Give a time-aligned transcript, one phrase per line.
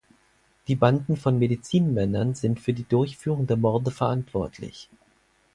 [0.67, 4.89] Die Banden von Medizinmännern sind für die Durchführung der Morde verantwortlich.